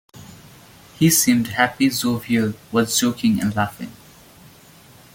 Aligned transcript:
He 0.97 1.11
seemed 1.11 1.49
happy, 1.49 1.87
jovial, 1.91 2.55
was 2.71 2.99
joking 2.99 3.39
and 3.39 3.55
laughing. 3.55 3.91